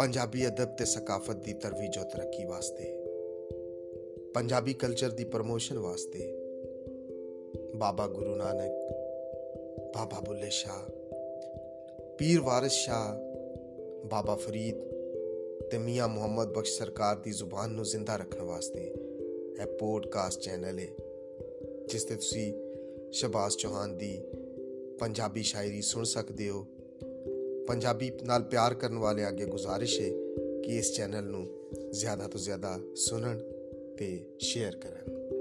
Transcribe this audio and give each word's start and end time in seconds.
ਪੰਜਾਬੀ 0.00 0.46
ਅਦਬ 0.46 0.64
ਤੇ 0.64 0.84
ਸਕਾਫਤ 0.84 1.36
ਦੀ 1.36 1.52
ਤਰਵੀਜ 1.52 1.98
ਅਤੇ 1.98 2.08
ਤਰੱਕੀ 2.08 2.44
ਵਾਸਤੇ, 2.44 2.84
ਪੰਜਾਬੀ 4.34 4.74
ਕਲਚਰ 4.74 5.10
ਦੀ 5.10 5.24
ਪ੍ਰਮੋਸ਼ਨ 5.24 5.78
ਵਾਸਤੇ, 5.78 6.38
ਬਾਬਾ 7.76 8.06
ਗੁਰੂ 8.06 8.34
ਨਾਨਕ, 8.34 8.70
ਬਾਬਾ 9.94 10.20
ਬੁੱਲੇ 10.20 10.50
ਸ਼ਾਹ, 10.50 10.90
ਪੀਰ 12.18 12.40
ਵਾਰਿਸ 12.40 12.72
ਸ਼ਾਹ, 12.72 13.14
ਬਾਬਾ 14.06 14.34
ਫਰੀਦ 14.34 14.74
ਤੇ 15.70 15.78
ਮੀਆਂ 15.78 16.08
ਮੁਹੰਮਦ 16.08 16.52
ਬਖਸ਼ 16.52 16.78
ਸਰਕਾਰ 16.78 17.16
ਦੀ 17.16 17.30
ਜ਼ੁਬਾਨ 17.30 17.70
ਨੂੰ 17.70 17.84
ਜ਼ਿੰਦਾ 17.84 18.16
ਰੱਖਣ 18.16 18.42
ਵਾਸਤੇ 18.42 18.84
ਇਹ 19.62 19.66
ਪੋਡਕਾਸਟ 19.66 20.40
ਚੈਨਲ 20.40 20.78
ਹੈ 20.78 20.88
ਜਿਸ 21.88 22.04
ਤੇ 22.04 22.14
ਤੁਸੀਂ 22.14 22.54
ਸ਼ਬਾਸ 23.12 23.56
ਚੌਹਾਨ 23.56 23.98
ਦੀ 23.98 24.22
ਪੰਜਾਬੀ 25.00 25.42
ਸ਼ਾਇਰੀ 25.42 25.82
ਸੁਣ 25.82 26.04
ਸਕਦੇ 26.04 26.48
ਹੋ। 26.48 26.66
ਪੰਜਾਬੀ 27.70 28.12
ਨਾਲ 28.22 28.42
ਪਿਆਰ 28.42 28.74
ਕਰਨ 28.74 28.98
ਵਾਲੇ 28.98 29.28
ਅੱਗੇ 29.28 29.44
ਗੁਜ਼ਾਰਿਸ਼ 29.46 30.00
ਹੈ 30.00 30.08
ਕਿ 30.62 30.78
ਇਸ 30.78 30.92
ਚੈਨਲ 30.92 31.24
ਨੂੰ 31.24 31.48
ਜ਼ਿਆਦਾ 31.90 32.26
ਤੋਂ 32.26 32.40
ਜ਼ਿਆਦਾ 32.40 32.80
ਸੁਣਨ 32.94 33.38
ਤੇ 33.98 34.36
ਸ਼ੇਅਰ 34.38 34.76
ਕਰਨ। 34.76 35.39